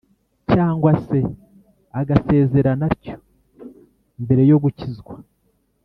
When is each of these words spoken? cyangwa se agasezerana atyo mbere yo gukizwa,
cyangwa 0.51 0.91
se 1.05 1.19
agasezerana 1.99 2.83
atyo 2.91 3.15
mbere 4.23 4.43
yo 4.49 4.57
gukizwa, 4.63 5.15